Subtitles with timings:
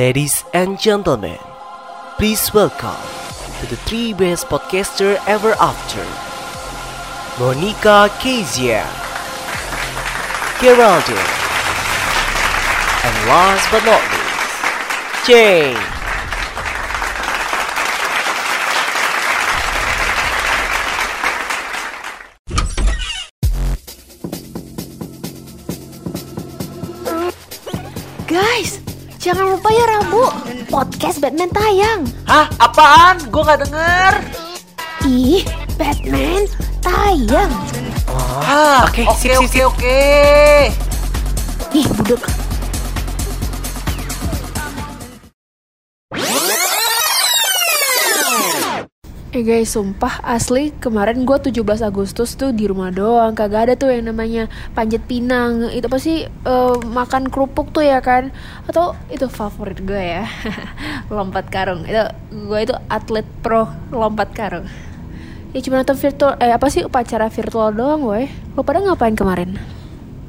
[0.00, 1.36] Ladies and gentlemen,
[2.16, 3.04] please welcome
[3.60, 6.00] to the three best podcaster ever after.
[7.36, 8.88] Monica Kezia,
[10.56, 11.36] Geraldine,
[13.04, 15.89] and last but not least, Jane.
[29.20, 30.24] Jangan lupa ya Rabu,
[30.72, 32.08] podcast Batman tayang.
[32.24, 32.48] Hah?
[32.56, 33.20] Apaan?
[33.28, 34.14] Gue gak denger.
[35.04, 35.44] Ih,
[35.76, 36.48] Batman
[36.80, 37.52] tayang.
[38.48, 40.00] Ah, oke, oke, oke.
[41.76, 42.49] Ih, budek.
[49.30, 53.30] Eh guys, sumpah asli kemarin gue 17 Agustus tuh di rumah doang.
[53.30, 55.70] Kagak ada tuh yang namanya panjat pinang.
[55.70, 58.34] Itu pasti eh, makan kerupuk tuh ya kan?
[58.66, 60.26] Atau itu favorit gue ya
[61.14, 61.86] Lompat karung.
[61.86, 62.10] Itu
[62.42, 64.66] gue itu atlet pro lompat karung.
[65.54, 68.26] Ya cuma nonton virtual, eh apa sih upacara virtual doang weh
[68.58, 69.62] Lo pada ngapain kemarin?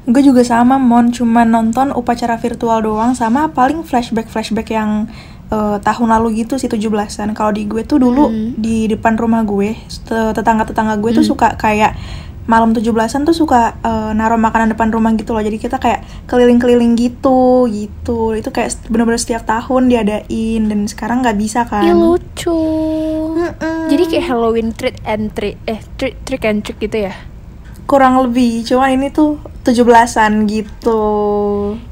[0.06, 1.10] Gue juga sama, Mon.
[1.10, 5.10] Cuma nonton upacara virtual doang sama paling flashback-flashback yang
[5.52, 7.36] eh, tahun lalu gitu sih 17-an.
[7.36, 8.56] Kalau di gue tuh dulu Hmm.
[8.56, 11.92] di depan rumah gue, te- tetangga-tetangga gue tuh suka kayak
[12.42, 15.40] malam 17-an tuh suka eh, naruh makanan depan rumah gitu loh.
[15.40, 18.32] Jadi kita kayak keliling-keliling gitu, gitu.
[18.32, 21.84] Itu kayak bener-bener setiap tahun diadain dan sekarang nggak bisa kan.
[21.84, 22.56] Ih lucu
[23.32, 23.88] Mm-mm.
[23.88, 27.14] Jadi kayak Halloween trick and trick Eh trick, trick and trick gitu ya
[27.82, 31.04] kurang lebih, cuman ini tuh 17-an gitu.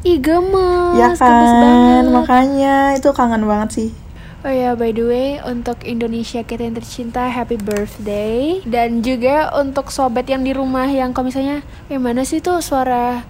[0.03, 2.05] Ih gemes Ya gemes kan, banget.
[2.11, 3.91] makanya itu kangen banget sih.
[4.41, 8.65] Oh ya, by the way, untuk Indonesia kita yang tercinta, happy birthday.
[8.65, 11.61] Dan juga untuk sobat yang di rumah yang kalau misalnya,
[11.93, 13.21] yang mana sih tuh suara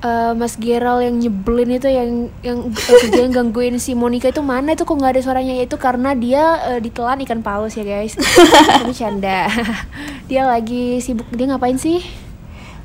[0.00, 4.40] eh, Mas Geral yang nyebelin itu yang yang eh, kerja yang gangguin si Monica itu
[4.40, 6.42] mana itu kok nggak ada suaranya Ya itu karena dia
[6.72, 8.16] eh, ditelan ikan paus ya guys.
[8.80, 9.44] Tapi canda.
[10.32, 12.00] dia lagi sibuk dia ngapain sih?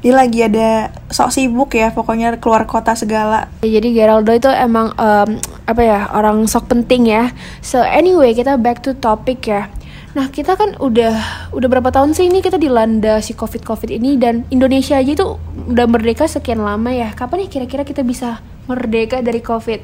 [0.05, 3.49] Dia lagi ada sok sibuk ya, pokoknya keluar kota segala.
[3.65, 7.33] Ya, jadi Geraldo itu emang em, apa ya orang sok penting ya.
[7.65, 9.65] So anyway kita back to topic ya.
[10.13, 14.13] Nah kita kan udah udah berapa tahun sih ini kita dilanda si covid covid ini
[14.21, 15.41] dan Indonesia aja itu
[15.73, 17.09] udah merdeka sekian lama ya.
[17.17, 19.81] Kapan nih kira-kira kita bisa merdeka dari covid?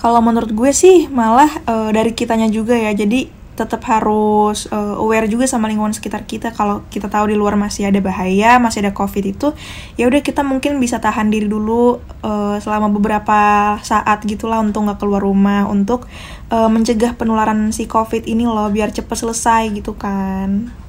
[0.00, 3.28] Kalau menurut gue sih malah eh, dari kitanya juga ya, jadi
[3.62, 6.50] tetap harus eh, aware juga sama lingkungan sekitar kita.
[6.50, 9.54] Kalau kita tahu di luar masih ada bahaya, masih ada covid itu,
[9.94, 13.40] ya udah kita mungkin bisa tahan diri dulu eh, selama beberapa
[13.86, 16.10] saat gitulah untuk nggak keluar rumah, untuk
[16.50, 20.81] eh, mencegah penularan si covid ini loh, biar cepet selesai gitu kan.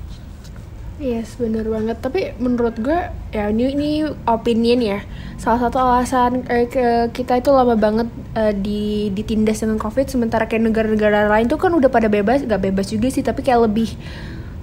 [1.03, 1.99] Yes, bener banget.
[1.99, 2.95] Tapi menurut gue,
[3.35, 3.89] ya ini, ini
[4.23, 4.99] opinion ya.
[5.35, 6.71] Salah satu alasan eh,
[7.11, 8.07] kita itu lama banget
[8.39, 12.71] eh, di ditindas dengan COVID, sementara kayak negara-negara lain tuh kan udah pada bebas, nggak
[12.71, 13.91] bebas juga sih, tapi kayak lebih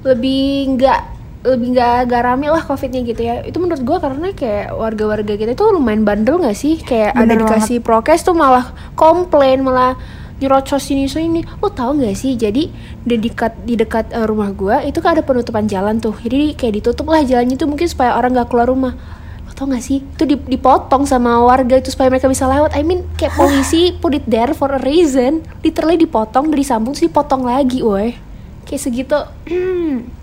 [0.01, 1.01] lebih nggak
[1.41, 5.57] lebih nggak nggak rame lah covidnya gitu ya itu menurut gue karena kayak warga-warga kita
[5.57, 9.97] itu lumayan bandel nggak sih kayak ada Bener dikasih prokes tuh malah komplain malah
[10.41, 12.35] nyerocos sini sini lo tau nggak sih?
[12.35, 12.73] Jadi
[13.05, 16.17] di dekat di dekat eh, rumah gue itu kan ada penutupan jalan tuh.
[16.19, 18.97] Jadi kayak ditutup lah jalannya tuh mungkin supaya orang nggak keluar rumah.
[19.45, 20.01] Lo tau nggak sih?
[20.01, 22.73] Itu di- dipotong sama warga itu supaya mereka bisa lewat.
[22.73, 25.45] I mean kayak polisi put it there for a reason.
[25.61, 28.17] Literally dipotong dari sambung terus dipotong lagi woi.
[28.65, 29.19] Kayak segitu.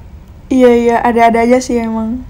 [0.47, 2.23] Iya iya ada-ada aja sih emang.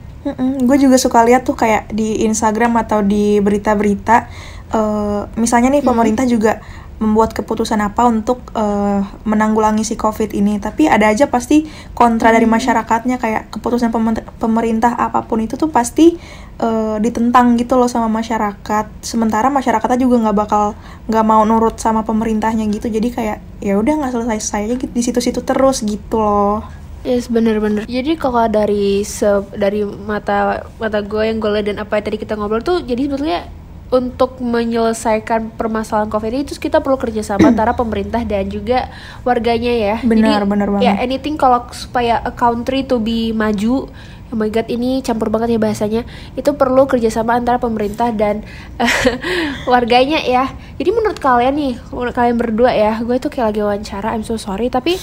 [0.65, 4.25] Gue juga suka lihat tuh kayak di Instagram atau di berita-berita.
[4.67, 6.59] eh, misalnya nih pemerintah juga
[6.97, 10.57] membuat keputusan apa untuk eh, menanggulangi si COVID ini.
[10.57, 15.69] Tapi ada aja pasti kontra dari masyarakatnya kayak keputusan pemer- pemerintah apa pun itu tuh
[15.69, 16.17] pasti
[16.57, 18.89] eh, ditentang gitu loh sama masyarakat.
[19.05, 20.73] Sementara masyarakatnya juga nggak bakal
[21.05, 22.89] nggak mau nurut sama pemerintahnya gitu.
[22.89, 26.65] Jadi kayak ya udah nggak selesai-selesai aja gitu, di situ-situ terus gitu loh.
[27.05, 27.85] Yes bener-bener.
[27.87, 32.17] Jadi kalau dari se dari mata mata gue yang gue lihat dan apa yang tadi
[32.19, 33.47] kita ngobrol tuh, jadi sebetulnya
[33.87, 38.91] untuk menyelesaikan permasalahan covid ini terus kita perlu kerjasama antara pemerintah dan juga
[39.23, 39.95] warganya ya.
[40.03, 40.85] Benar, Jadi, benar banget.
[40.91, 43.87] Ya anything kalau supaya a country to be maju.
[44.27, 46.03] Oh my god ini campur banget ya bahasanya.
[46.35, 48.43] Itu perlu kerjasama antara pemerintah dan
[49.71, 50.51] warganya ya.
[50.75, 54.11] Jadi menurut kalian nih, menurut kalian berdua ya, gue tuh kayak lagi wawancara.
[54.11, 54.99] I'm so sorry tapi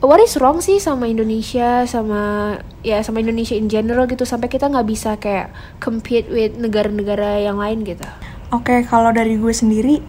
[0.00, 4.72] what is wrong sih sama Indonesia sama ya sama Indonesia in general gitu sampai kita
[4.72, 8.04] nggak bisa kayak compete with negara-negara yang lain gitu.
[8.50, 10.00] Oke, kalau dari gue sendiri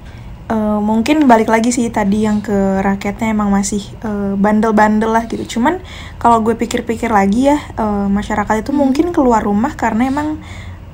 [0.49, 5.59] eh, mungkin balik lagi sih tadi yang ke rakyatnya emang masih eh, bandel-bandel lah gitu.
[5.59, 5.83] Cuman
[6.17, 10.39] kalau gue pikir-pikir lagi ya eh, masyarakat itu mungkin keluar rumah karena emang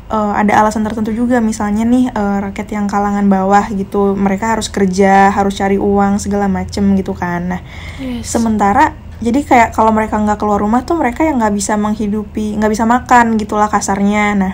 [0.07, 4.71] eh, ada alasan tertentu juga misalnya nih eh, rakyat yang kalangan bawah gitu mereka harus
[4.71, 7.57] kerja harus cari uang segala macem gitu kan.
[7.57, 7.61] Nah
[7.99, 8.29] Yes.
[8.29, 12.71] sementara jadi kayak kalau mereka nggak keluar rumah tuh mereka yang nggak bisa menghidupi nggak
[12.71, 14.37] bisa makan gitulah kasarnya.
[14.37, 14.53] Nah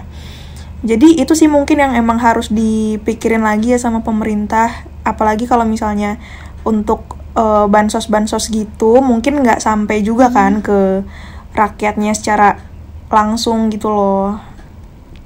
[0.84, 4.88] jadi itu sih mungkin yang emang harus dipikirin lagi ya sama pemerintah.
[5.04, 6.20] Apalagi kalau misalnya
[6.64, 11.04] untuk eh, bansos-bansos gitu mungkin nggak sampai juga kan ke
[11.54, 12.58] rakyatnya secara
[13.14, 14.53] langsung gitu loh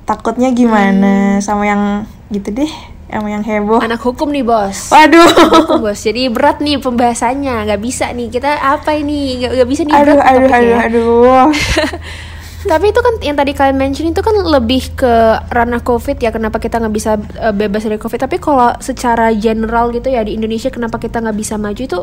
[0.07, 1.83] takutnya gimana sama yang
[2.31, 2.71] gitu deh
[3.07, 4.91] sama yang heboh Anak hukum nih bos.
[4.91, 5.99] waduh Hukum, bos.
[6.03, 7.63] Jadi berat nih pembahasannya.
[7.67, 9.39] Nggak bisa nih kita apa ini?
[9.43, 10.57] Nggak, nggak bisa nih aduh berat aduh topiknya.
[10.59, 11.47] aduh aduh
[12.71, 15.13] Tapi itu kan yang tadi kalian mention itu kan lebih ke
[15.55, 16.35] ranah COVID ya.
[16.35, 18.27] Kenapa kita nggak bisa uh, bebas dari COVID?
[18.27, 21.99] Tapi kalau secara general gitu ya di Indonesia kenapa kita nggak bisa maju itu?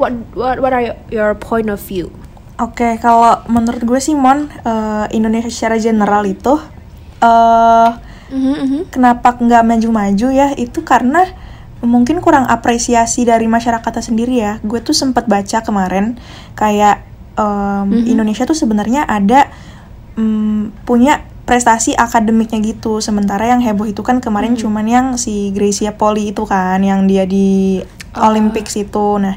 [0.00, 2.08] What what what are your point of view?
[2.56, 6.60] Oke, kalau menurut gue sih Mon, eh, Indonesia secara general itu
[7.20, 8.80] eh Mhm, mhm.
[8.94, 10.54] kenapa nggak maju-maju ya?
[10.54, 11.26] Itu karena
[11.82, 14.62] mungkin kurang apresiasi dari masyarakatnya sendiri ya.
[14.62, 16.14] Gue tuh sempat baca kemarin
[16.54, 17.02] kayak
[17.34, 19.50] em, Indonesia tuh sebenarnya ada
[20.14, 23.02] mm, punya prestasi akademiknya gitu.
[23.02, 27.26] Sementara yang heboh itu kan kemarin cuman yang si Gracia Poli itu kan, yang dia
[27.26, 27.82] di
[28.14, 29.18] Olympics itu.
[29.18, 29.34] Nah,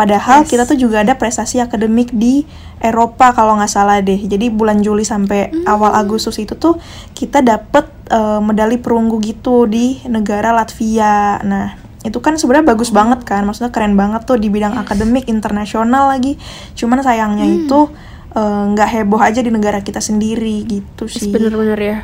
[0.00, 2.48] Padahal kita tuh juga ada prestasi akademik di
[2.80, 4.16] Eropa kalau nggak salah deh.
[4.16, 6.80] Jadi bulan Juli sampai awal Agustus itu tuh
[7.12, 11.44] kita dapet eh, medali perunggu gitu di negara Latvia.
[11.44, 16.08] Nah itu kan sebenarnya bagus banget kan, maksudnya keren banget tuh di bidang akademik internasional
[16.08, 16.40] lagi.
[16.72, 17.92] Cuman sayangnya itu
[18.32, 21.28] eh, nggak heboh aja di negara kita sendiri gitu sih.
[21.28, 21.98] Bener-bener ya.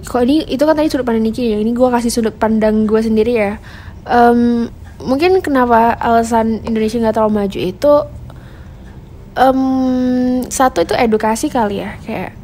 [0.00, 1.60] Kok ini itu kan tadi sudut pandang Niki ya.
[1.60, 3.60] Ini gue kasih sudut pandang gue sendiri ya.
[4.08, 4.72] Em,
[5.02, 7.94] mungkin kenapa alasan Indonesia nggak terlalu maju itu
[9.38, 9.60] em,
[10.50, 11.96] satu itu edukasi kali ya.
[12.02, 12.34] Kayak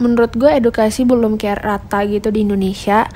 [0.00, 3.06] menurut gue edukasi belum kayak rata gitu di Indonesia.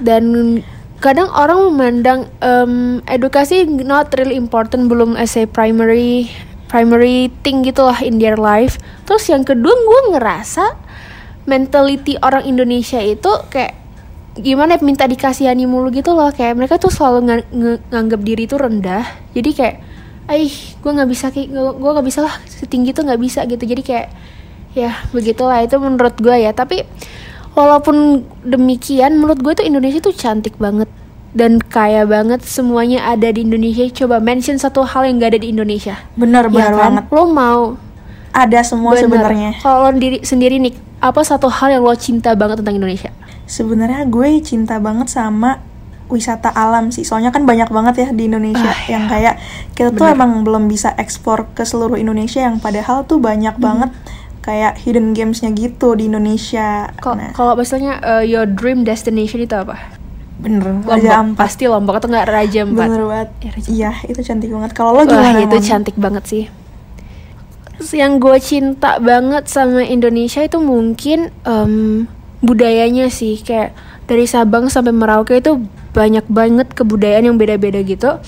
[0.00, 0.58] Dan
[0.98, 6.28] kadang orang memandang em, edukasi not really important belum as a primary
[6.70, 8.78] primary thing gitu lah in their life.
[9.06, 10.78] Terus yang kedua gue ngerasa
[11.48, 13.79] mentality orang Indonesia itu kayak
[14.36, 16.30] gimana ya, minta dikasihani mulu gitu loh.
[16.30, 19.02] Kayak mereka tuh selalu nga- nge- nganggap diri itu rendah.
[19.32, 19.76] Jadi kayak
[20.26, 23.60] aih gue nggak bisa kayak gue nggak bisa lah setinggi tuh nggak bisa gitu.
[23.60, 24.08] Jadi kayak
[24.70, 26.50] ya begitulah itu menurut gue ya.
[26.50, 26.86] Tapi
[27.52, 30.86] walaupun demikian menurut gue tuh Indonesia tuh cantik banget
[31.30, 32.42] dan kaya banget.
[32.42, 33.82] Semuanya ada di Indonesia.
[33.90, 35.98] Coba mention satu hal yang gak ada di Indonesia.
[36.14, 36.78] Bener Ya bener kan?
[36.78, 37.04] banget.
[37.10, 37.62] lo mau
[38.30, 39.58] Ada semua sebenarnya.
[39.58, 40.70] Kalau diri sendiri nih,
[41.00, 43.10] apa satu hal yang lo cinta banget tentang Indonesia?
[43.44, 45.58] Sebenarnya gue cinta banget sama
[46.06, 47.02] wisata alam sih.
[47.02, 49.38] Soalnya kan banyak banget ya di Indonesia Ah, yang kayak
[49.72, 53.62] kita tuh emang belum bisa ekspor ke seluruh Indonesia yang padahal tuh banyak Hmm.
[53.62, 53.90] banget
[54.40, 56.90] kayak hidden gamesnya gitu di Indonesia.
[56.96, 59.98] Kalau Nah, kalau misalnya uh, your dream destination itu apa?
[60.36, 60.64] bener.
[60.64, 61.36] Lombok, Raja Ampat.
[61.38, 62.86] pasti Lombok atau enggak Raja Ampat?
[62.86, 63.28] Bener banget.
[63.38, 64.70] Ya, Iya, itu cantik banget.
[64.72, 65.36] Kalau lo Wah gimana?
[65.38, 65.60] itu Mon?
[65.62, 66.44] cantik banget sih.
[67.90, 72.04] Yang gue cinta banget sama Indonesia itu mungkin em,
[72.38, 73.72] budayanya sih kayak
[74.04, 75.56] dari Sabang sampai Merauke itu
[75.90, 78.20] banyak banget kebudayaan yang beda-beda gitu.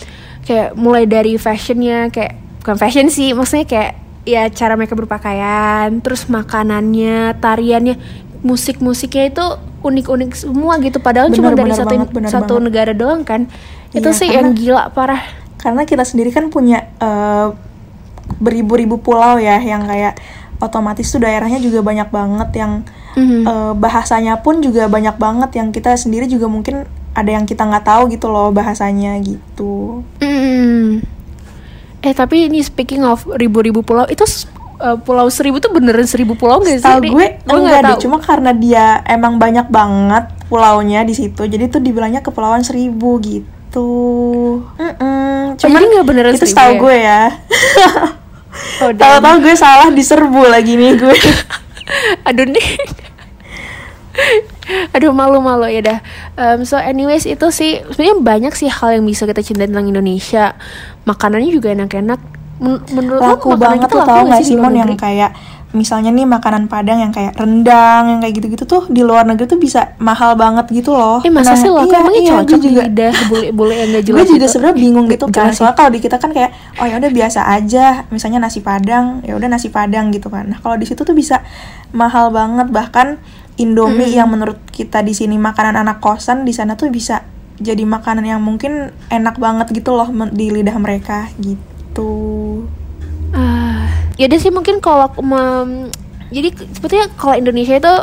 [0.42, 3.92] Kayak mulai dari fashionnya kayak bukan fashion sih, maksudnya kayak
[4.22, 7.98] ya cara mereka berpakaian, terus makanannya, tariannya,
[8.42, 9.44] musik-musiknya itu
[9.82, 10.98] unik-unik semua gitu.
[10.98, 12.64] Padahal cuma Bener, dari bener satu banget, satu banget.
[12.66, 13.46] negara doang kan.
[13.90, 15.22] Itu Iya, sih karena- yang gila parah.
[15.58, 17.46] karena kita sendiri kan punya eh,
[18.42, 20.18] beribu-ribu pulau ya yang kayak
[20.58, 22.72] otomatis tuh daerahnya juga banyak banget yang
[23.12, 23.44] Mhm.
[23.44, 26.82] eh, bahasanya pun juga banyak banget yang kita sendiri juga mungkin
[27.12, 30.00] ada yang kita nggak tahu gitu loh bahasanya gitu.
[30.16, 31.04] Hmm.
[32.00, 34.24] Eh tapi ini speaking of ribu-ribu pulau itu
[34.78, 36.82] uh, pulau seribu tuh beneran seribu pulau gak sih?
[36.82, 38.02] Tahu gue Gue enggak nggak deh, tahu.
[38.02, 43.88] cuma karena dia emang banyak banget pulaunya di situ, jadi tuh dibilangnya kepulauan seribu gitu.
[44.72, 45.52] Mm-mm.
[45.52, 46.80] Oh, jadi nggak beneran itu setahu ya?
[46.80, 47.22] gue ya.
[48.84, 48.92] Oh.
[48.92, 51.16] Tahu-tahu gue salah diserbu lagi nih gue.
[52.28, 52.68] Aduh nih.
[54.92, 55.98] Aduh malu-malu ya dah.
[56.36, 60.52] Um, so anyways itu sih sebenarnya banyak sih hal yang bisa kita cintai tentang Indonesia.
[61.08, 62.20] Makanannya juga enak-enak.
[62.62, 65.34] Men- menurut laku makanan banget tuh tau gak sih Simon yang kayak
[65.72, 69.60] misalnya nih makanan Padang yang kayak rendang yang kayak gitu-gitu tuh di luar negeri tuh
[69.60, 71.20] bisa mahal banget gitu loh.
[71.24, 74.16] Eh masa Nah, sih laku iya, emangnya iya, cocok juga lidah bule-bule yang gak jelas
[74.20, 74.52] gue juga gitu?
[74.52, 76.50] sebenarnya bingung gitu kan soalnya kalau di kita kan kayak
[76.80, 80.48] oh ya udah biasa aja misalnya nasi padang ya udah nasi padang gitu kan.
[80.48, 81.44] Nah kalau di situ tuh bisa
[81.92, 83.20] mahal banget bahkan
[83.60, 87.20] Indomie yang menurut kita di sini makanan anak kosan di sana tuh bisa
[87.60, 92.64] jadi makanan yang mungkin enak banget gitu loh di lidah mereka gitu
[94.24, 95.90] Ah, ya sih mungkin kalau mem-
[96.28, 97.94] jadi sebetulnya kalau Indonesia itu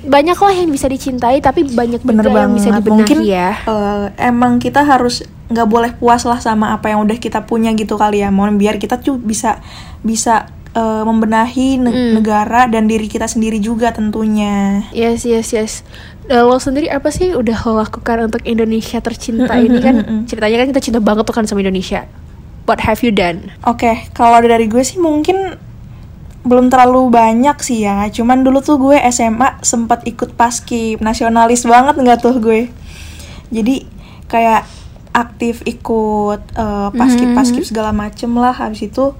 [0.00, 2.80] banyak lah yang bisa dicintai tapi banyak Bener juga yang bisa banget.
[2.80, 7.16] dibenahi Mungkin ya eh, emang kita harus nggak boleh puas lah sama apa yang udah
[7.16, 8.28] kita punya gitu kali ya.
[8.28, 9.62] Mohon biar kita tuh bisa
[10.00, 12.12] bisa eh, membenahi ne- Hmm.
[12.14, 14.82] negara dan diri kita sendiri juga tentunya.
[14.90, 15.72] Yes, yes, yes.
[16.26, 19.94] Eh, lo sendiri apa sih udah lo lakukan untuk Indonesia tercinta Mm-mm, ini kan?
[19.98, 20.20] mm-mm.
[20.26, 22.04] Ceritanya kan kita cinta banget tuh kan sama Indonesia.
[22.68, 23.48] What have you done?
[23.64, 25.56] Oke, kalau dari gue sih mungkin
[26.46, 28.06] belum terlalu banyak sih ya.
[28.12, 32.70] Cuman dulu tuh gue SMA sempat ikut paskib, nasionalis banget nggak tuh gue.
[33.50, 33.88] Jadi
[34.28, 34.68] kayak
[35.16, 38.54] aktif ikut eh, paskib-paskib segala macem lah.
[38.54, 39.16] Habis itu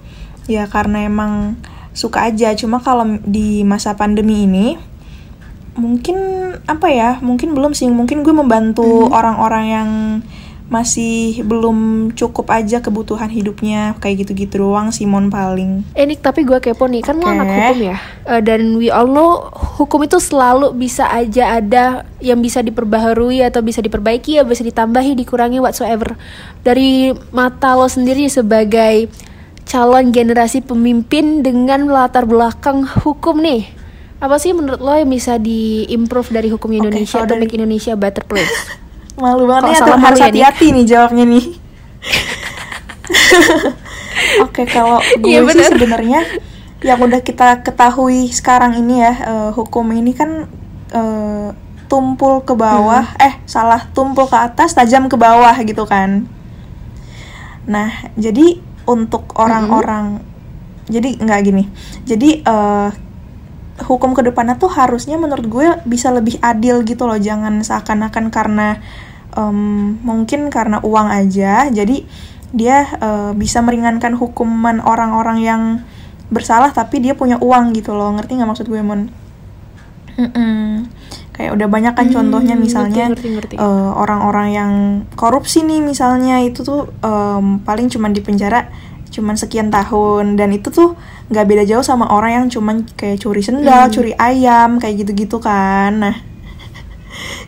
[0.46, 1.58] ya karena emang
[1.96, 2.54] suka aja.
[2.54, 4.78] Cuma kalau di masa pandemi ini
[5.74, 6.16] mungkin
[6.70, 7.10] apa ya?
[7.18, 7.90] Mungkin belum sih.
[7.90, 9.90] Mungkin gue membantu orang-orang yang
[10.68, 13.96] masih belum cukup aja kebutuhan hidupnya.
[13.98, 15.82] Kayak gitu-gitu doang Simon paling.
[15.92, 17.32] Eh Nick, tapi gue kepo nih, kan lo Oke.
[17.34, 17.96] anak hukum ya?
[18.28, 19.48] Eh, Dan we all know
[19.80, 25.16] hukum itu selalu bisa aja ada yang bisa diperbaharui atau bisa diperbaiki ya bisa ditambahi,
[25.16, 26.14] dikurangi whatsoever.
[26.60, 29.08] Dari mata lo sendiri sebagai
[29.64, 33.68] calon generasi pemimpin dengan latar belakang hukum nih
[34.18, 37.94] apa sih menurut lo yang bisa diimprove dari hukum Indonesia kalau atau dari- make Indonesia
[37.94, 38.50] better place?
[39.18, 41.44] malu banget nih salah harus malu ya, hati-hati nih jawabnya nih.
[44.44, 46.20] Oke kalau gue Iya, sih sebenarnya
[46.78, 50.46] yang udah kita ketahui sekarang ini ya eh, hukum ini kan
[50.94, 51.48] eh,
[51.88, 53.26] tumpul ke bawah Hmm.
[53.26, 56.28] eh salah tumpul ke atas tajam ke bawah gitu kan.
[57.66, 60.20] Nah jadi untuk orang-orang
[60.86, 61.64] jadi nggak gini.
[62.06, 62.90] Jadi eh,
[63.78, 68.82] hukum ke depannya tuh harusnya menurut gue bisa lebih adil gitu loh jangan seakan-akan karena
[69.38, 69.58] em,
[70.02, 72.02] mungkin karena uang aja jadi
[72.50, 75.62] dia eh, bisa meringankan hukuman orang-orang yang
[76.28, 79.06] bersalah tapi dia punya uang gitu loh ngerti nggak maksud gue mon
[80.18, 80.90] Mm-mm.
[81.30, 83.54] kayak udah banyak kan contohnya Hmm, misalnya ngerti, ngerti.
[83.54, 83.62] eh,
[83.94, 84.72] orang-orang yang
[85.14, 88.66] korupsi nih misalnya itu tuh em, paling cuman di penjara
[89.08, 93.40] cuman sekian tahun dan itu tuh nggak beda jauh sama orang yang cuman kayak curi
[93.40, 93.94] sendal, Hmm.
[93.94, 95.92] curi ayam kayak gitu-gitu kan.
[95.94, 96.16] Nah,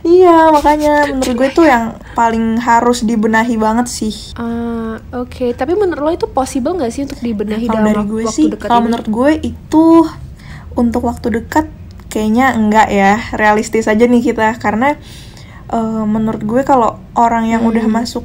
[0.03, 4.15] iya makanya menurut gue tuh yang paling harus dibenahi banget sih.
[4.35, 8.23] Ah, Oke, tapi menurut lo itu possible nggak sih untuk dibenahi Kalau dalam dari gue
[8.27, 9.85] waktu sih, dekat kalau menurut gue itu
[10.73, 11.67] untuk waktu dekat
[12.07, 14.55] kayaknya enggak ya, realistis aja nih kita.
[14.59, 14.95] Karena
[15.71, 18.03] eh, menurut gue kalau orang yang udah Hmm.
[18.03, 18.25] masuk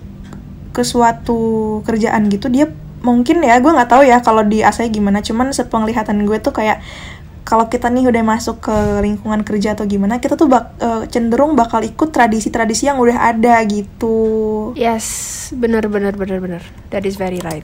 [0.72, 1.40] ke suatu
[1.88, 2.68] kerjaan gitu dia
[3.00, 6.82] mungkin ya gue nggak tahu ya kalau di ASI gimana, cuman sepenglihatan gue tuh kayak
[7.46, 8.76] kalau kita nih udah masuk ke
[9.06, 13.62] lingkungan kerja atau gimana, kita tuh bak- eh, cenderung bakal ikut tradisi-tradisi yang udah ada
[13.70, 14.74] gitu.
[14.74, 15.06] Yes,
[15.54, 16.62] benar benar benar benar.
[16.90, 17.64] That is very right.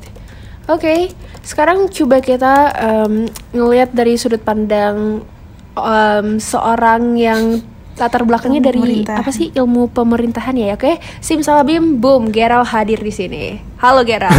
[0.69, 1.09] Oke,
[1.41, 3.25] sekarang coba kita em,
[3.57, 5.25] ngelihat dari sudut pandang
[5.73, 7.65] em, seorang yang
[7.97, 11.01] latar belakangnya Ilmu dari apa sih ilmu pemerintahan ya, oke?
[11.19, 13.57] Simsalabim, boom, Geral hadir di sini.
[13.81, 14.29] Halo Geral.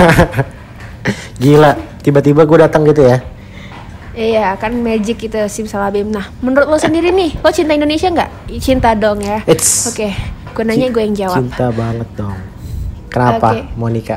[1.43, 1.75] Gila,
[2.07, 3.19] tiba-tiba gue datang gitu ya.
[4.17, 6.13] Iya, kan magic itu Simsalabim.
[6.13, 8.31] Nah, menurut lo sendiri nih, lo cinta Indonesia nggak?
[8.61, 9.41] Cinta dong ya.
[9.89, 10.09] Oke,
[10.53, 11.39] gue nanya gue yang jawab.
[11.41, 12.37] Cinta banget dong.
[13.13, 13.61] Kenapa, Oke.
[13.77, 14.17] Monica?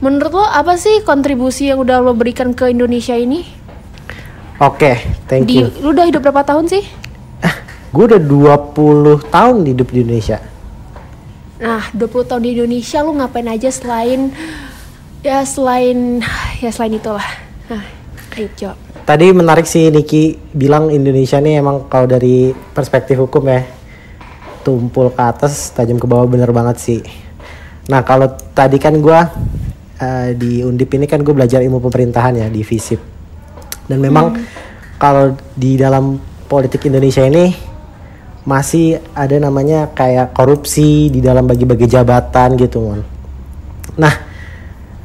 [0.00, 3.44] Menurut lo apa sih kontribusi yang udah lo berikan ke Indonesia ini?
[4.56, 4.96] Oke,
[5.28, 5.68] thank Di, you.
[5.84, 6.84] lu udah hidup berapa tahun sih?
[7.96, 10.40] Gue udah 20 tahun hidup di Indonesia.
[11.56, 14.32] Nah, 20 tahun di Indonesia lu ngapain aja selain
[15.24, 16.20] ya selain
[16.60, 17.28] ya selain itulah.
[17.72, 17.84] Nah,
[18.36, 18.85] ayo jawab.
[19.06, 23.62] Tadi menarik sih Niki bilang Indonesia nih emang kalau dari perspektif hukum ya
[24.66, 27.00] tumpul ke atas tajam ke bawah bener banget sih.
[27.86, 29.30] Nah kalau tadi kan gua
[30.02, 32.98] eh, di Undip ini kan gue belajar ilmu pemerintahan ya di FISIP
[33.86, 34.34] dan memang
[34.98, 36.18] kalau di dalam
[36.50, 37.54] politik Indonesia ini
[38.42, 43.00] masih ada namanya kayak korupsi di dalam bagi-bagi jabatan gitu mon.
[43.98, 44.14] Nah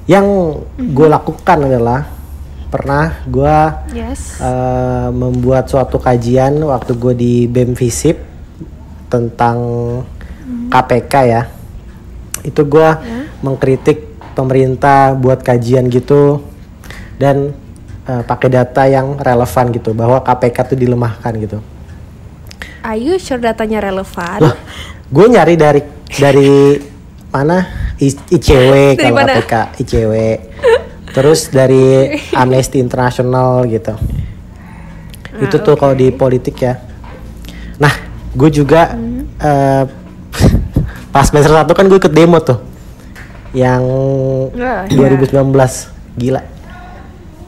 [0.09, 0.25] yang
[0.73, 2.20] gue lakukan adalah
[2.71, 3.57] pernah gue
[3.91, 4.39] Yes.
[4.39, 8.15] eh, membuat suatu kajian waktu gue di BEM FISIP
[9.05, 9.59] tentang
[10.71, 11.51] KPK ya.
[12.41, 12.89] Itu gue
[13.41, 16.39] mengkritik pemerintah buat kajian gitu
[17.19, 17.51] dan
[18.07, 21.59] eh, pakai data yang relevan gitu bahwa KPK tuh dilemahkan gitu.
[22.81, 24.41] Are you sure datanya relevan?
[25.11, 26.79] Gue nyari dari dari
[27.35, 27.67] mana
[27.99, 29.21] I- ICW kalau?
[29.21, 30.13] KPK ICW.
[31.11, 33.93] Terus dari Amnesty International gitu.
[35.37, 36.79] Itu tuh kalau di politik ya.
[37.75, 37.91] Nah,
[38.31, 38.95] gue juga
[39.37, 39.83] eh,
[41.13, 42.63] pas semester satu kan gue ikut demo tuh,
[43.51, 43.83] yang
[44.55, 45.11] Ah, iya.
[45.11, 45.51] 2019
[46.15, 46.41] gila.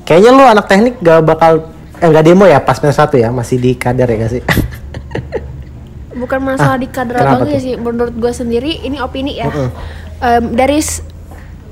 [0.03, 3.55] Kayaknya lu anak teknik gak bakal eh nggak demo ya pas semester satu ya masih
[3.55, 4.43] di kader ya gak sih?
[6.13, 7.63] bukan masalah Ah, di kader abangnya tuh?
[7.63, 9.69] sih menurut gue sendiri ini opini ya Mm-mm.
[10.19, 11.01] um, there is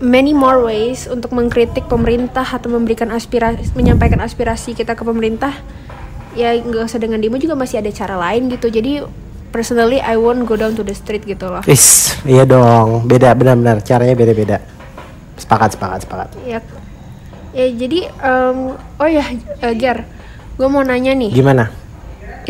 [0.01, 5.53] many more ways untuk mengkritik pemerintah atau memberikan aspirasi menyampaikan aspirasi kita ke pemerintah.
[6.33, 8.67] Ya nggak usah dengan demo juga masih ada cara lain gitu.
[8.67, 9.05] Jadi
[9.53, 11.61] personally I won't go down to the street gitu loh.
[11.69, 13.85] Is, iya dong, beda benar-benar.
[13.85, 14.57] Caranya beda-beda.
[15.37, 16.29] Sepakat, sepakat, sepakat.
[16.45, 16.59] ya
[17.51, 19.27] ya jadi um, oh ya
[19.59, 20.07] uh, Ger
[20.55, 21.31] gue mau nanya nih.
[21.33, 21.80] Gimana?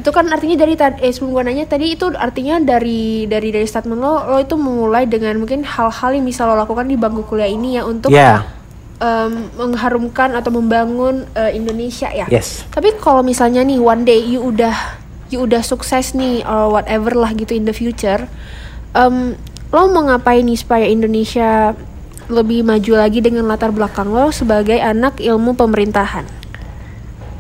[0.01, 3.67] Itu kan artinya dari tadi eh sebelum gue nanya tadi itu artinya dari dari dari
[3.69, 7.45] statement lo lo itu memulai dengan mungkin hal-hal yang bisa lo lakukan di bangku kuliah
[7.45, 8.41] ini ya untuk Ya,
[8.97, 12.25] em, mengharumkan atau membangun eh, Indonesia ya?
[12.33, 12.65] Yes.
[12.73, 14.73] tapi kalau misalnya nih one day you udah
[15.29, 18.25] you udah sukses nih or whatever lah gitu in the future
[18.97, 19.37] em,
[19.69, 21.77] lo mau ngapain nih supaya Indonesia
[22.25, 26.40] lebih maju lagi dengan latar belakang lo sebagai anak ilmu pemerintahan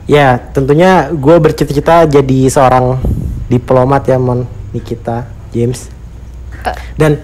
[0.05, 2.99] Ya, tentunya gue bercita-cita jadi seorang
[3.47, 5.87] diplomat ya, Mon Nikita James.
[6.61, 6.75] Eh.
[6.93, 7.21] Dan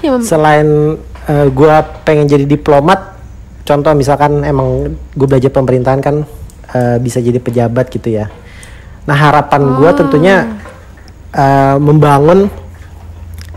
[0.00, 0.68] yang mem- selain
[1.24, 3.16] gue pengen jadi diplomat,
[3.62, 6.16] contoh misalkan emang gue belajar pemerintahan kan
[6.70, 8.28] eh, bisa jadi pejabat gitu ya.
[9.04, 9.96] Nah harapan gue Oh.
[9.96, 10.60] tentunya
[11.30, 12.48] eh, membangun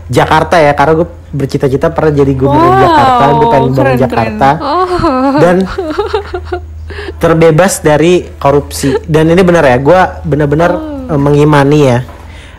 [0.08, 4.48] Jakarta ya, karena gue bercita-cita pernah jadi gubernur Wow, Jakarta, gue pengen bangun keren, Jakarta
[4.56, 4.88] oh
[5.36, 5.56] dan
[7.16, 8.92] terbebas dari korupsi.
[9.08, 10.70] Dan ini benar ya, gue benar-benar
[11.08, 11.98] eh, mengimani ya.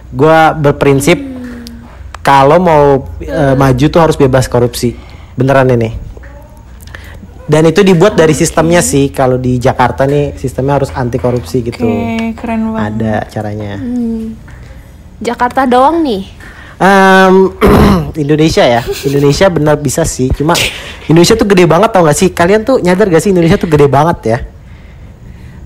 [0.09, 1.21] Gue berprinsip
[2.25, 2.83] kalau mau
[3.21, 4.97] eh, maju tuh harus bebas korupsi.
[5.37, 6.09] Beneran ini.
[7.49, 9.09] Dan itu dibuat dari sistemnya sih.
[9.09, 11.81] Kalau di Jakarta nih sistemnya harus anti korupsi gitu.
[11.81, 12.93] Oke, keren banget.
[12.93, 13.73] Ada caranya.
[13.81, 14.37] Hmm.
[15.17, 16.29] Jakarta doang nih.
[16.77, 17.49] Em,
[18.23, 20.29] Indonesia ya, Indonesia benar bisa sih.
[20.29, 20.53] Cuma
[21.09, 22.29] Indonesia tuh gede banget tau gak sih?
[22.29, 24.37] Kalian tuh nyadar gak sih Indonesia tuh gede banget ya?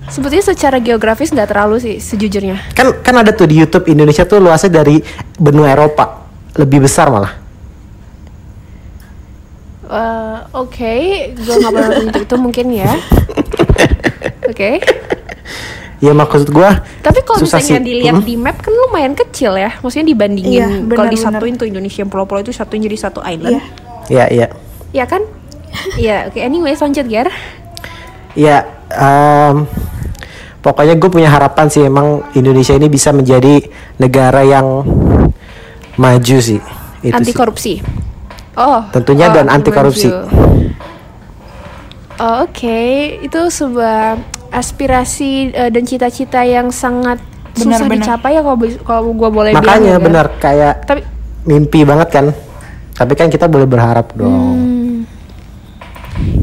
[0.04, 2.60] Sebetulnya secara geografis nggak terlalu sih sejujurnya.
[2.72, 5.00] kan kan ada tuh di YouTube Indonesia tuh luasnya dari
[5.34, 7.40] benua Eropa lebih besar malah
[9.84, 10.94] Eh, Oke,
[11.34, 12.88] gue nggak pernah nonton itu mungkin ya.
[14.50, 14.80] Oke.
[16.00, 17.86] ya maksud gua Tapi kalau susah misalnya sih.
[17.86, 18.24] dilihat Hmm.
[18.24, 19.76] di map kan lumayan kecil ya.
[19.78, 23.60] Maksudnya dibandingin Iya, kalau disatuin tuh Indonesia yang pulau-pulau itu satuin jadi satu island.
[24.08, 24.24] Iya.
[24.24, 24.46] ya ya
[24.90, 25.22] Iya kan?
[25.96, 26.38] Iya, oke.
[26.38, 27.28] Anyway, lanjut Ger.
[28.34, 29.62] ya em,
[30.58, 33.62] pokoknya gue punya harapan sih emang Indonesia ini bisa menjadi
[33.94, 34.82] negara yang
[35.94, 36.58] maju sih
[37.00, 37.36] itu Anti sih.
[37.36, 37.74] korupsi.
[38.54, 38.82] Oh.
[38.90, 40.10] Tentunya dan anti korupsi.
[40.10, 40.26] Oh,
[42.40, 42.80] Oke,
[43.20, 44.14] itu sebuah
[44.50, 47.18] aspirasi eh, dan cita-cita yang sangat
[47.52, 47.98] susah Benar-benar.
[48.00, 49.62] dicapai ya kalau kalau gue boleh bilang.
[49.62, 51.00] makanya ya, benar kayak Tapi
[51.44, 52.26] mimpi banget kan
[52.92, 54.63] tapi kan kita boleh berharap dong Hmm.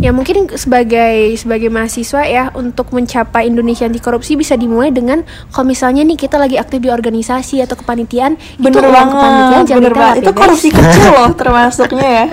[0.01, 5.69] Ya mungkin sebagai sebagai mahasiswa ya untuk mencapai Indonesia anti korupsi bisa dimulai dengan kalau
[5.69, 9.93] misalnya nih kita lagi aktif di organisasi atau kepanitiaan Bener itu uang kepanitiaan jangan bener
[9.93, 10.39] ya, Itu guys.
[10.39, 12.25] korupsi kecil loh termasuknya ya.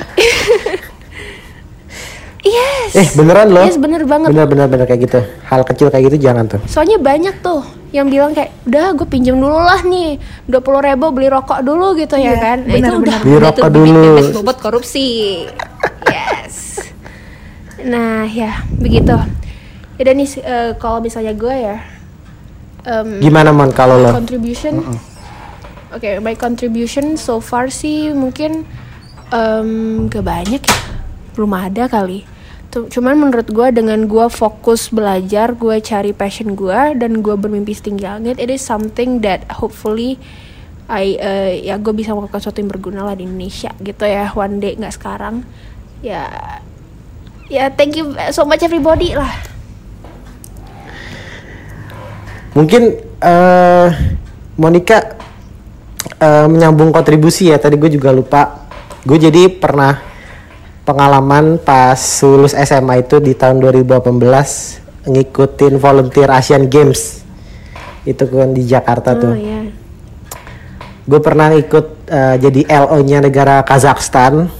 [2.40, 2.90] Yes.
[2.94, 4.32] eh beneran loh Yes bener banget.
[4.32, 8.08] bener bener bener kayak gitu hal kecil kayak gitu jangan tuh Soalnya banyak tuh yang
[8.08, 12.16] bilang kayak udah gue pinjam dulu lah nih dua puluh ribu beli rokok dulu gitu
[12.16, 12.58] ya Iya, kan.
[12.62, 13.20] Nah, benar, itu udah benar.
[13.20, 13.84] Beli udah rokok dulu.
[14.08, 15.08] bibit-bibit bobot korupsi.
[16.06, 16.37] yes.
[17.84, 19.14] Nah ya begitu.
[19.98, 21.78] Ya nih eh, kalau misalnya gue ya.
[22.86, 24.14] em, gimana mon kalau lo?
[24.14, 24.82] contribution?
[25.90, 28.62] Oke my contribution so far sih mungkin
[29.34, 30.78] em, gak banyak ya.
[31.34, 32.22] Belum ada kali.
[32.68, 38.04] Cuman menurut gue dengan gue fokus belajar gue cari passion gue dan gue bermimpi setinggi
[38.04, 40.20] langit it is something that hopefully
[40.88, 44.60] I eh, ya gue bisa melakukan sesuatu yang berguna lah di Indonesia gitu ya one
[44.60, 45.44] day nggak sekarang.
[46.00, 46.28] Ya
[47.48, 49.48] ya thank you so much everybody lah
[52.58, 52.82] Mungkin
[53.22, 53.88] eh
[54.58, 55.14] Monica
[56.18, 57.62] eh, menyambung kontribusi ya.
[57.62, 58.66] Tadi gue juga lupa.
[59.06, 60.02] Gue jadi pernah
[60.82, 61.94] pengalaman pas
[62.26, 67.22] lulus SMA itu di tahun 2018 ngikutin volunteer Asian Games.
[68.02, 69.34] Itu kan di Jakarta oh tuh.
[69.38, 69.70] ya
[71.06, 74.50] Gue pernah ikut eh, jadi LO-nya negara Kazakhstan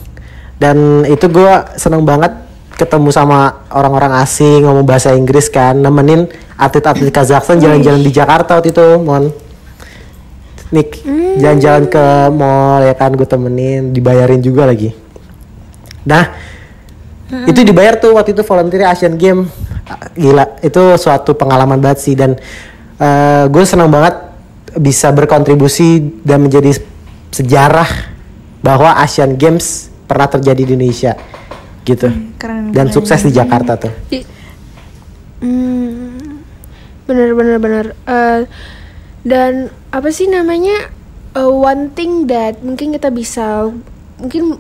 [0.63, 2.48] dan itu gue seneng banget
[2.79, 8.71] ketemu sama orang-orang asing ngomong bahasa Inggris kan nemenin atlet-atlet Kazakhstan jalan-jalan di Jakarta waktu
[8.71, 9.35] itu mon.
[10.69, 11.01] Nick
[11.41, 14.95] jalan-jalan ke mall ya kan gue temenin dibayarin juga lagi.
[16.07, 16.31] Nah
[17.51, 19.51] itu dibayar tuh waktu itu volunteer Asian Game
[19.89, 22.37] Ah, gila itu suatu pengalaman banget sih dan
[23.49, 24.21] gue senang banget
[24.77, 26.77] bisa berkontribusi dan menjadi
[27.33, 27.89] sejarah
[28.61, 31.17] bahwa Asian Games pernah terjadi di Indonesia
[31.83, 32.71] gitu Keren.
[32.71, 32.93] dan keren.
[32.93, 33.93] sukses di Jakarta tuh
[35.39, 36.43] Hmm,
[37.07, 37.87] bener bener bener.
[38.03, 38.43] Eh,
[39.23, 39.53] dan
[39.89, 40.91] apa sih namanya
[41.33, 43.71] uh, one thing that mungkin kita bisa
[44.17, 44.59] mungkin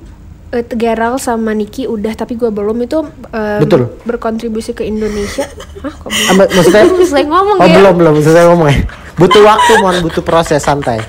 [0.48, 3.90] uh, Gerald sama Niki udah tapi gue belum itu um, Betul.
[4.04, 6.26] berkontribusi ke Indonesia Hah kok belum?
[6.28, 8.78] Ah, mak- maksudnya Belum selesai ngomong oh ya belum belum selesai ngomong ya
[9.14, 11.02] butuh waktu mon butuh proses santai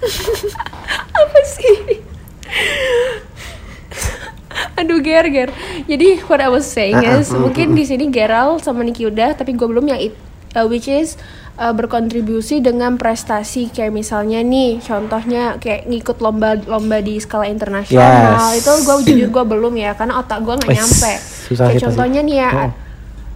[1.12, 1.79] apa sih
[4.80, 5.50] aduh ger ger
[5.84, 9.32] jadi what I was saying Ah, ah, is mungkin di sini Gerald sama Niki udah
[9.32, 10.16] tapi gue belum yang it,
[10.52, 11.14] uh, which is
[11.54, 18.60] uh, berkontribusi dengan prestasi kayak misalnya nih contohnya kayak ngikut lomba-lomba di skala internasional Yes.
[18.60, 21.12] itu gue jujur gue belum ya karena otak gue nggak nyampe
[21.46, 21.84] susah kayak itu sih.
[21.86, 22.72] contohnya nih ya Hmm.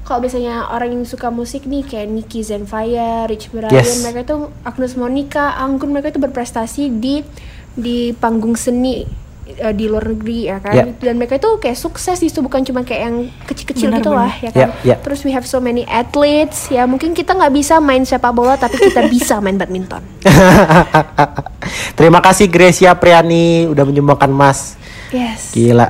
[0.04, 4.00] kalau misalnya orang yang suka musik nih kayak Nicky Zenfire, Rich Brian, Yes.
[4.00, 7.24] mereka itu Agnes Monica, Anggun mereka itu berprestasi di
[7.72, 9.02] di panggung seni
[9.46, 10.74] eh, di luar negeri ya kan?
[10.74, 10.84] Ya.
[10.90, 14.20] dan mereka itu kayak sukses itu bukan cuma kayak yang kecil-kecil gitu benar.
[14.24, 14.60] lah ya kan?
[14.60, 14.96] Ya, ya.
[15.00, 18.80] terus we have so many athletes ya mungkin kita nggak bisa main sepak bola tapi
[18.80, 20.02] kita bisa main badminton.
[21.98, 24.80] Terima kasih Gracia Priani udah menyumbangkan emas.
[25.14, 25.54] Yes.
[25.54, 25.86] Gila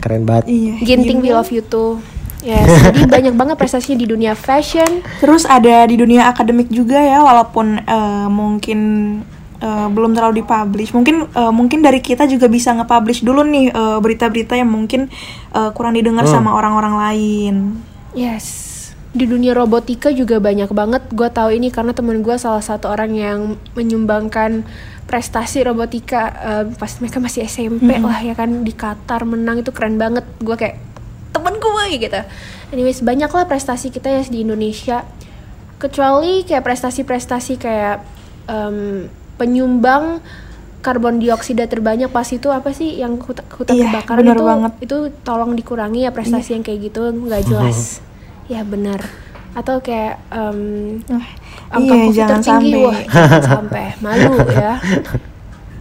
[0.00, 0.48] keren banget.
[0.48, 0.74] Iya.
[0.80, 2.00] Ginting we love you too.
[2.44, 2.68] Yes.
[2.68, 5.00] Jadi banyak banget prestasinya di dunia fashion.
[5.18, 8.80] Terus ada di dunia akademik juga ya, walaupun eh, mungkin
[9.58, 10.90] eh, belum terlalu dipublish.
[10.90, 15.06] Mungkin eh, mungkin dari kita juga bisa nge-publish dulu nih eh, berita-berita yang mungkin
[15.50, 16.34] eh, kurang didengar Hmm.
[16.34, 17.54] sama orang-orang lain.
[18.14, 18.72] Yes,
[19.10, 21.02] di dunia robotika juga banyak banget.
[21.10, 23.38] Gue tahu ini karena temen gue salah satu orang yang
[23.74, 24.62] menyumbangkan
[25.04, 29.98] prestasi robotika eh, pas mereka masih SMP lah ya kan di Qatar menang itu keren
[29.98, 30.24] banget.
[30.38, 30.78] Gue kayak
[31.30, 32.20] temen gue gitu.
[32.70, 35.02] Anyways banyak lah prestasi kita ya di Indonesia.
[35.76, 38.00] Kecuali kayak prestasi-prestasi kayak
[38.46, 40.20] em, penyumbang
[40.80, 44.44] karbon dioksida terbanyak pas itu apa sih yang hutan, hutan Iya, kebakaran bener itu?
[44.44, 44.72] banget.
[44.80, 47.78] itu tolong dikurangi ya prestasi yang kayak gitu nggak jelas.
[48.44, 49.00] Ya benar.
[49.54, 51.26] Atau kayak Wah,
[51.72, 52.72] angka iya, jangan tertinggi.
[52.76, 52.84] sampai.
[52.84, 53.86] wah jangan sampai.
[53.98, 54.72] Malu ya.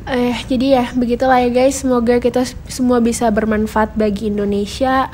[0.03, 1.79] Eh jadi ya begitulah ya guys.
[1.79, 5.11] Semoga kita semua bisa bermanfaat bagi Indonesia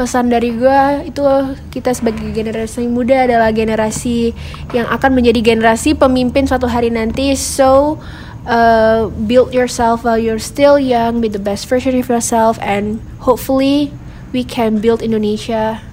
[0.00, 1.20] pesan dari gue itu
[1.68, 4.32] kita sebagai generasi muda adalah generasi
[4.72, 7.36] yang akan menjadi generasi pemimpin suatu hari nanti.
[7.36, 8.00] So
[8.48, 13.92] uh, build yourself while you're still young be the best version of yourself and hopefully
[14.32, 15.84] we can build Indonesia.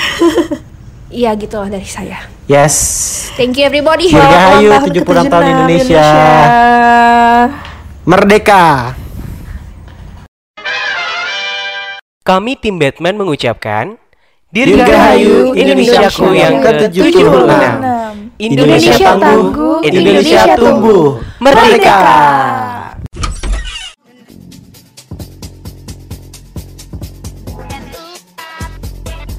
[1.14, 2.26] Iya gitu lah dari saya.
[2.50, 2.74] Yes.
[3.38, 4.10] Thank you everybody.
[4.10, 6.08] Dirgahayu Selamat tahun 70 tahun ke-76 Indonesia.
[8.04, 8.92] merdeka
[12.24, 14.00] Kami tim Batman mengucapkan
[14.48, 17.20] Dirgahayu Indonesiaku yang ke-76
[18.40, 22.00] Indonesia tangguh, Indonesia tumbuh Merdeka.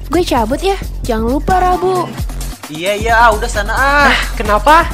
[0.06, 2.06] Gue cabut ya, jangan lupa Rabu.
[2.70, 4.14] Iya iya ah, udah sana ah.
[4.38, 4.86] Kenapa?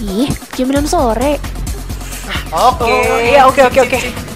[0.00, 1.36] Ih, jam 6 sore.
[2.48, 2.96] Oke.
[3.36, 4.31] Iya oke oke oke